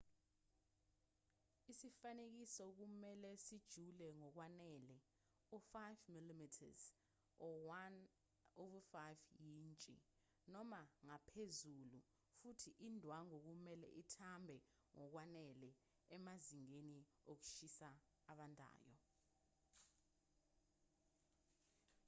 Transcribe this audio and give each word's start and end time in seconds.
isifanekiso 1.71 2.63
kumelwe 2.77 3.31
sijule 3.45 4.07
ngokwanele 4.19 4.97
u-5 5.55 5.73
mm 6.13 6.39
1/5 7.39 9.05
yintshi 9.47 9.95
noma 10.53 10.81
ngaphezulu 11.05 11.99
futhi 12.39 12.69
indwangu 12.87 13.37
kumelwe 13.45 13.89
ithambe 14.01 14.55
ngokwanele 14.97 15.69
emazingeni 16.15 16.99
okushisa 17.31 17.89
abandayo 18.31 18.93